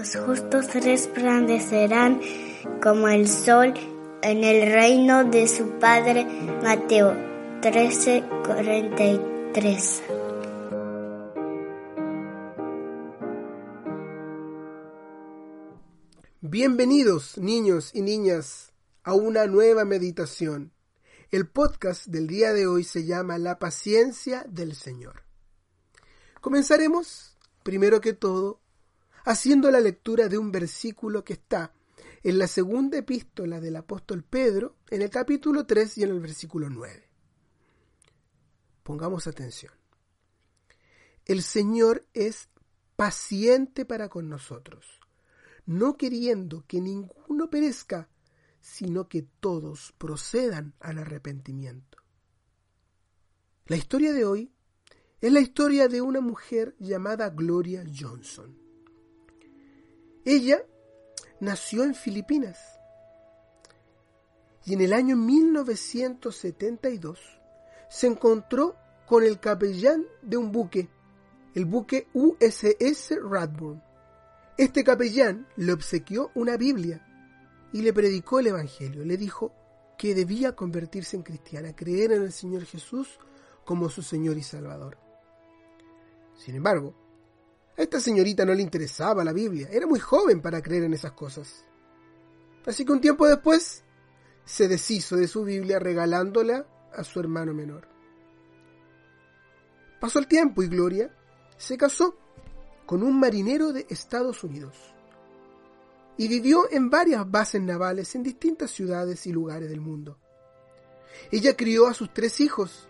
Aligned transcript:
Los 0.00 0.16
justos 0.16 0.72
resplandecerán 0.72 2.22
como 2.82 3.06
el 3.08 3.28
sol 3.28 3.74
en 4.22 4.44
el 4.44 4.72
reino 4.72 5.24
de 5.24 5.46
su 5.46 5.78
Padre. 5.78 6.24
Mateo 6.62 7.14
13, 7.60 8.24
43. 8.46 10.02
Bienvenidos, 16.40 17.36
niños 17.36 17.90
y 17.92 18.00
niñas, 18.00 18.72
a 19.02 19.12
una 19.12 19.46
nueva 19.46 19.84
meditación. 19.84 20.72
El 21.30 21.46
podcast 21.46 22.06
del 22.06 22.26
día 22.26 22.54
de 22.54 22.66
hoy 22.66 22.84
se 22.84 23.04
llama 23.04 23.36
La 23.36 23.58
paciencia 23.58 24.46
del 24.48 24.74
Señor. 24.74 25.24
Comenzaremos, 26.40 27.36
primero 27.62 28.00
que 28.00 28.14
todo, 28.14 28.59
haciendo 29.24 29.70
la 29.70 29.80
lectura 29.80 30.28
de 30.28 30.38
un 30.38 30.50
versículo 30.52 31.24
que 31.24 31.34
está 31.34 31.72
en 32.22 32.38
la 32.38 32.46
segunda 32.46 32.98
epístola 32.98 33.60
del 33.60 33.76
apóstol 33.76 34.22
Pedro, 34.22 34.76
en 34.90 35.02
el 35.02 35.10
capítulo 35.10 35.66
3 35.66 35.98
y 35.98 36.02
en 36.02 36.10
el 36.10 36.20
versículo 36.20 36.68
9. 36.68 37.08
Pongamos 38.82 39.26
atención. 39.26 39.72
El 41.24 41.42
Señor 41.42 42.06
es 42.12 42.48
paciente 42.96 43.84
para 43.84 44.08
con 44.08 44.28
nosotros, 44.28 45.00
no 45.64 45.96
queriendo 45.96 46.64
que 46.66 46.80
ninguno 46.80 47.48
perezca, 47.48 48.08
sino 48.60 49.08
que 49.08 49.22
todos 49.22 49.94
procedan 49.96 50.74
al 50.80 50.98
arrepentimiento. 50.98 51.98
La 53.66 53.76
historia 53.76 54.12
de 54.12 54.24
hoy 54.24 54.52
es 55.20 55.32
la 55.32 55.40
historia 55.40 55.88
de 55.88 56.00
una 56.00 56.20
mujer 56.20 56.74
llamada 56.78 57.30
Gloria 57.30 57.84
Johnson. 57.86 58.69
Ella 60.24 60.64
nació 61.40 61.84
en 61.84 61.94
Filipinas 61.94 62.58
y 64.64 64.72
en 64.74 64.80
el 64.82 64.92
año 64.92 65.16
1972 65.16 67.18
se 67.88 68.06
encontró 68.06 68.76
con 69.06 69.24
el 69.24 69.40
capellán 69.40 70.04
de 70.22 70.36
un 70.36 70.52
buque, 70.52 70.90
el 71.54 71.64
buque 71.64 72.08
USS 72.12 73.14
Radburn. 73.22 73.82
Este 74.58 74.84
capellán 74.84 75.48
le 75.56 75.72
obsequió 75.72 76.30
una 76.34 76.58
Biblia 76.58 77.06
y 77.72 77.80
le 77.80 77.94
predicó 77.94 78.40
el 78.40 78.48
Evangelio. 78.48 79.04
Le 79.04 79.16
dijo 79.16 79.54
que 79.96 80.14
debía 80.14 80.54
convertirse 80.54 81.16
en 81.16 81.22
cristiana, 81.22 81.74
creer 81.74 82.12
en 82.12 82.20
el 82.22 82.32
Señor 82.32 82.66
Jesús 82.66 83.18
como 83.64 83.88
su 83.88 84.02
Señor 84.02 84.36
y 84.36 84.42
Salvador. 84.42 84.98
Sin 86.36 86.54
embargo, 86.54 86.94
a 87.76 87.82
esta 87.82 88.00
señorita 88.00 88.44
no 88.44 88.54
le 88.54 88.62
interesaba 88.62 89.24
la 89.24 89.32
Biblia, 89.32 89.68
era 89.70 89.86
muy 89.86 90.00
joven 90.00 90.40
para 90.40 90.62
creer 90.62 90.84
en 90.84 90.94
esas 90.94 91.12
cosas. 91.12 91.64
Así 92.66 92.84
que 92.84 92.92
un 92.92 93.00
tiempo 93.00 93.26
después 93.26 93.84
se 94.44 94.68
deshizo 94.68 95.16
de 95.16 95.28
su 95.28 95.44
Biblia 95.44 95.78
regalándola 95.78 96.66
a 96.92 97.04
su 97.04 97.20
hermano 97.20 97.54
menor. 97.54 97.88
Pasó 100.00 100.18
el 100.18 100.26
tiempo 100.26 100.62
y 100.62 100.68
Gloria 100.68 101.14
se 101.56 101.76
casó 101.76 102.16
con 102.86 103.02
un 103.02 103.20
marinero 103.20 103.72
de 103.72 103.86
Estados 103.88 104.42
Unidos 104.42 104.76
y 106.16 106.28
vivió 106.28 106.70
en 106.70 106.90
varias 106.90 107.30
bases 107.30 107.62
navales 107.62 108.14
en 108.14 108.22
distintas 108.22 108.70
ciudades 108.70 109.26
y 109.26 109.32
lugares 109.32 109.68
del 109.70 109.80
mundo. 109.80 110.18
Ella 111.30 111.56
crió 111.56 111.86
a 111.86 111.94
sus 111.94 112.12
tres 112.12 112.40
hijos 112.40 112.88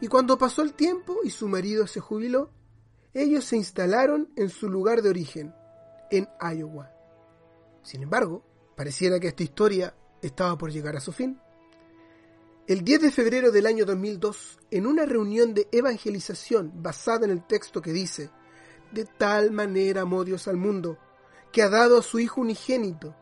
y 0.00 0.08
cuando 0.08 0.38
pasó 0.38 0.62
el 0.62 0.74
tiempo 0.74 1.18
y 1.22 1.30
su 1.30 1.48
marido 1.48 1.86
se 1.86 2.00
jubiló, 2.00 2.50
ellos 3.14 3.44
se 3.44 3.56
instalaron 3.56 4.32
en 4.36 4.48
su 4.48 4.68
lugar 4.68 5.02
de 5.02 5.10
origen, 5.10 5.54
en 6.10 6.28
Iowa. 6.40 6.90
Sin 7.82 8.02
embargo, 8.02 8.44
pareciera 8.76 9.20
que 9.20 9.28
esta 9.28 9.42
historia 9.42 9.94
estaba 10.22 10.56
por 10.56 10.70
llegar 10.70 10.96
a 10.96 11.00
su 11.00 11.12
fin. 11.12 11.38
El 12.66 12.84
10 12.84 13.02
de 13.02 13.10
febrero 13.10 13.50
del 13.50 13.66
año 13.66 13.84
2002, 13.84 14.60
en 14.70 14.86
una 14.86 15.04
reunión 15.04 15.52
de 15.52 15.68
evangelización 15.72 16.72
basada 16.82 17.24
en 17.24 17.32
el 17.32 17.46
texto 17.46 17.82
que 17.82 17.92
dice, 17.92 18.30
de 18.92 19.04
tal 19.04 19.50
manera 19.50 20.02
amó 20.02 20.24
Dios 20.24 20.46
al 20.48 20.56
mundo, 20.56 20.96
que 21.50 21.62
ha 21.62 21.68
dado 21.68 21.98
a 21.98 22.02
su 22.02 22.18
Hijo 22.18 22.40
unigénito, 22.40 23.16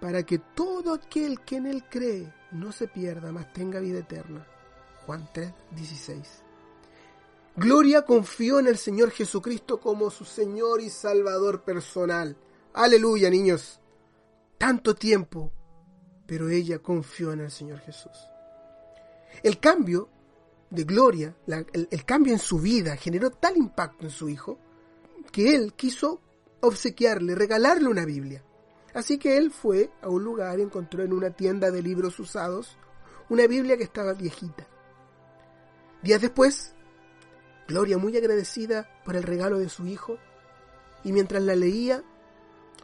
para 0.00 0.22
que 0.22 0.38
todo 0.38 0.94
aquel 0.94 1.40
que 1.40 1.56
en 1.56 1.66
él 1.66 1.84
cree 1.90 2.32
no 2.52 2.72
se 2.72 2.86
pierda, 2.86 3.32
mas 3.32 3.52
tenga 3.52 3.80
vida 3.80 3.98
eterna. 3.98 4.46
Juan 5.06 5.28
3, 5.32 5.52
16. 5.72 6.43
Gloria 7.56 8.02
confió 8.02 8.58
en 8.58 8.66
el 8.66 8.78
Señor 8.78 9.10
Jesucristo 9.10 9.78
como 9.80 10.10
su 10.10 10.24
Señor 10.24 10.80
y 10.80 10.90
Salvador 10.90 11.62
personal. 11.62 12.36
Aleluya, 12.72 13.30
niños. 13.30 13.80
Tanto 14.58 14.94
tiempo, 14.94 15.52
pero 16.26 16.48
ella 16.48 16.80
confió 16.80 17.32
en 17.32 17.40
el 17.40 17.50
Señor 17.50 17.78
Jesús. 17.80 18.28
El 19.42 19.60
cambio 19.60 20.08
de 20.70 20.82
Gloria, 20.82 21.36
el, 21.46 21.88
el 21.90 22.04
cambio 22.04 22.32
en 22.32 22.40
su 22.40 22.58
vida 22.58 22.96
generó 22.96 23.30
tal 23.30 23.56
impacto 23.56 24.04
en 24.04 24.10
su 24.10 24.28
hijo 24.28 24.58
que 25.30 25.54
él 25.54 25.74
quiso 25.74 26.20
obsequiarle, 26.60 27.34
regalarle 27.34 27.88
una 27.88 28.04
Biblia. 28.04 28.42
Así 28.94 29.18
que 29.18 29.36
él 29.36 29.52
fue 29.52 29.90
a 30.02 30.08
un 30.08 30.24
lugar 30.24 30.58
y 30.58 30.62
encontró 30.62 31.02
en 31.02 31.12
una 31.12 31.30
tienda 31.30 31.70
de 31.70 31.82
libros 31.82 32.18
usados 32.18 32.78
una 33.28 33.46
Biblia 33.46 33.76
que 33.76 33.84
estaba 33.84 34.12
viejita. 34.12 34.66
Días 36.02 36.20
después, 36.20 36.73
Gloria, 37.66 37.98
muy 37.98 38.16
agradecida 38.16 38.88
por 39.04 39.16
el 39.16 39.22
regalo 39.22 39.58
de 39.58 39.68
su 39.68 39.86
hijo, 39.86 40.18
y 41.02 41.12
mientras 41.12 41.42
la 41.42 41.54
leía, 41.56 42.02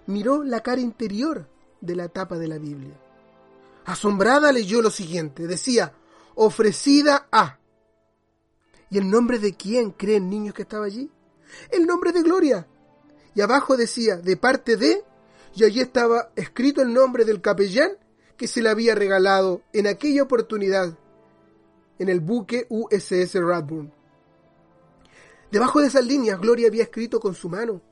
miró 0.07 0.43
la 0.43 0.61
cara 0.61 0.81
interior 0.81 1.49
de 1.81 1.97
la 1.97 2.09
tapa 2.09 2.39
de 2.39 2.49
la 2.49 2.59
Biblia. 2.59 2.99
Asombrada 3.85 4.53
leyó 4.53 4.83
lo 4.83 4.91
siguiente, 4.91 5.47
decía, 5.47 5.95
ofrecida 6.35 7.29
a. 7.33 7.59
¿Y 8.91 8.99
el 8.99 9.11
nombre 9.11 9.39
de 9.39 9.55
quién 9.55 9.91
creen 9.93 10.29
niños 10.29 10.55
que 10.55 10.63
estaba 10.63 10.87
allí? 10.87 11.11
El 11.71 11.87
nombre 11.87 12.13
de 12.13 12.23
Gloria. 12.23 12.67
Y 13.35 13.41
abajo 13.41 13.77
decía, 13.77 14.17
de 14.17 14.37
parte 14.37 14.77
de, 14.77 15.05
y 15.55 15.65
allí 15.65 15.81
estaba 15.81 16.31
escrito 16.37 16.83
el 16.83 16.93
nombre 16.93 17.25
del 17.25 17.41
capellán 17.41 17.93
que 18.37 18.49
se 18.49 18.63
le 18.63 18.71
había 18.71 18.95
regalado 18.95 19.63
en 19.73 19.87
aquella 19.87 20.23
oportunidad 20.23 20.97
en 21.99 22.09
el 22.09 22.21
buque 22.21 22.67
USS 22.71 23.35
Radburn. 23.35 23.93
Debajo 25.51 25.81
de 25.81 25.89
esas 25.89 26.05
líneas, 26.05 26.41
Gloria 26.41 26.69
había 26.69 26.85
escrito 26.85 27.19
con 27.19 27.35
su 27.35 27.49
mano, 27.49 27.83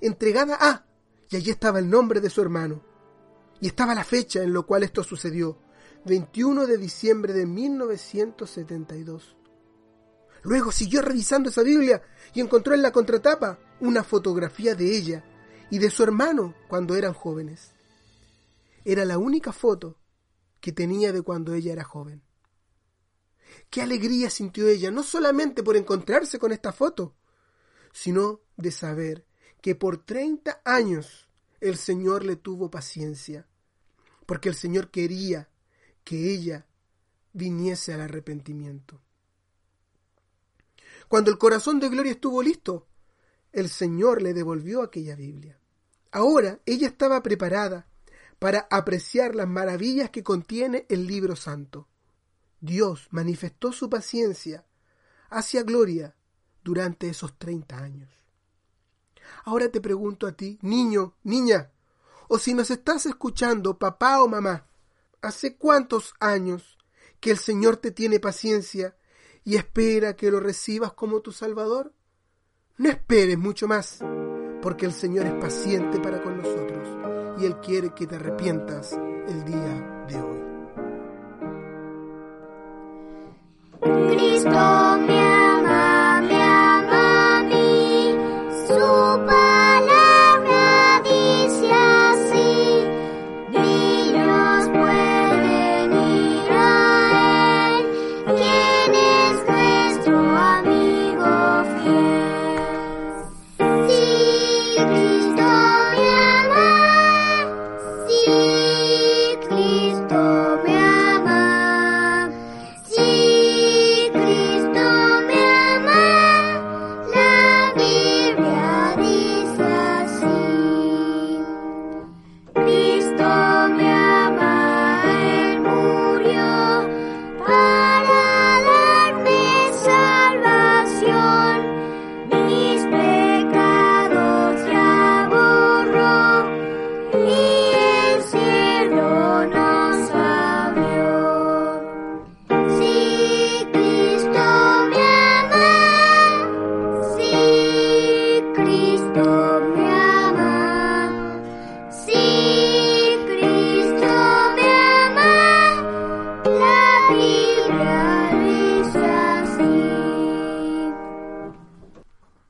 entregada 0.00 0.56
a, 0.60 0.86
y 1.28 1.36
allí 1.36 1.50
estaba 1.50 1.78
el 1.78 1.90
nombre 1.90 2.20
de 2.20 2.30
su 2.30 2.40
hermano. 2.40 2.82
Y 3.60 3.66
estaba 3.66 3.94
la 3.94 4.04
fecha 4.04 4.42
en 4.42 4.54
la 4.54 4.62
cual 4.62 4.84
esto 4.84 5.02
sucedió, 5.02 5.58
21 6.06 6.66
de 6.66 6.78
diciembre 6.78 7.32
de 7.32 7.46
1972. 7.46 9.36
Luego 10.42 10.72
siguió 10.72 11.02
revisando 11.02 11.50
esa 11.50 11.62
Biblia 11.62 12.02
y 12.32 12.40
encontró 12.40 12.74
en 12.74 12.82
la 12.82 12.92
contratapa 12.92 13.58
una 13.80 14.02
fotografía 14.02 14.74
de 14.74 14.96
ella 14.96 15.24
y 15.68 15.78
de 15.78 15.90
su 15.90 16.02
hermano 16.02 16.54
cuando 16.68 16.96
eran 16.96 17.12
jóvenes. 17.12 17.72
Era 18.84 19.04
la 19.04 19.18
única 19.18 19.52
foto 19.52 19.98
que 20.60 20.72
tenía 20.72 21.12
de 21.12 21.22
cuando 21.22 21.52
ella 21.54 21.72
era 21.72 21.84
joven. 21.84 22.22
Qué 23.68 23.82
alegría 23.82 24.30
sintió 24.30 24.68
ella, 24.68 24.90
no 24.90 25.02
solamente 25.02 25.62
por 25.62 25.76
encontrarse 25.76 26.38
con 26.38 26.52
esta 26.52 26.72
foto, 26.72 27.14
sino 27.92 28.40
de 28.56 28.70
saber 28.70 29.26
que 29.60 29.74
por 29.74 30.04
30 30.04 30.62
años 30.64 31.28
el 31.60 31.76
Señor 31.76 32.24
le 32.24 32.36
tuvo 32.36 32.70
paciencia, 32.70 33.46
porque 34.26 34.48
el 34.48 34.54
Señor 34.54 34.90
quería 34.90 35.48
que 36.04 36.32
ella 36.32 36.66
viniese 37.32 37.92
al 37.92 38.00
arrepentimiento. 38.00 39.00
Cuando 41.08 41.30
el 41.30 41.38
corazón 41.38 41.80
de 41.80 41.88
Gloria 41.88 42.12
estuvo 42.12 42.42
listo, 42.42 42.86
el 43.52 43.68
Señor 43.68 44.22
le 44.22 44.32
devolvió 44.32 44.82
aquella 44.82 45.16
Biblia. 45.16 45.58
Ahora 46.12 46.60
ella 46.66 46.86
estaba 46.88 47.22
preparada 47.22 47.86
para 48.38 48.66
apreciar 48.70 49.34
las 49.34 49.48
maravillas 49.48 50.10
que 50.10 50.24
contiene 50.24 50.86
el 50.88 51.06
libro 51.06 51.36
santo. 51.36 51.89
Dios 52.60 53.08
manifestó 53.10 53.72
su 53.72 53.88
paciencia 53.88 54.64
hacia 55.30 55.62
Gloria 55.62 56.14
durante 56.62 57.08
esos 57.08 57.38
30 57.38 57.78
años. 57.78 58.10
Ahora 59.44 59.70
te 59.70 59.80
pregunto 59.80 60.26
a 60.26 60.32
ti, 60.32 60.58
niño, 60.62 61.14
niña, 61.22 61.70
o 62.28 62.38
si 62.38 62.54
nos 62.54 62.70
estás 62.70 63.06
escuchando, 63.06 63.78
papá 63.78 64.22
o 64.22 64.28
mamá, 64.28 64.66
¿hace 65.22 65.56
cuántos 65.56 66.14
años 66.20 66.78
que 67.18 67.30
el 67.30 67.38
Señor 67.38 67.76
te 67.76 67.90
tiene 67.90 68.20
paciencia 68.20 68.96
y 69.44 69.56
espera 69.56 70.16
que 70.16 70.30
lo 70.30 70.40
recibas 70.40 70.92
como 70.92 71.20
tu 71.20 71.32
Salvador? 71.32 71.94
No 72.76 72.88
esperes 72.88 73.38
mucho 73.38 73.68
más, 73.68 73.98
porque 74.62 74.86
el 74.86 74.92
Señor 74.92 75.26
es 75.26 75.34
paciente 75.34 75.98
para 76.00 76.22
con 76.22 76.38
nosotros 76.38 76.88
y 77.40 77.46
Él 77.46 77.56
quiere 77.60 77.94
que 77.94 78.06
te 78.06 78.16
arrepientas 78.16 78.92
el 78.92 79.44
día 79.44 79.99